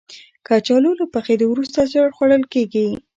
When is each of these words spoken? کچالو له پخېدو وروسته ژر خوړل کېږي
کچالو 0.47 0.91
له 0.99 1.05
پخېدو 1.13 1.45
وروسته 1.49 1.79
ژر 1.91 2.09
خوړل 2.15 2.43
کېږي 2.53 2.87